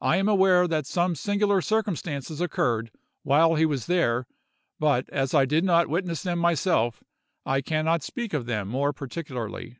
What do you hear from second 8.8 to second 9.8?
particularly.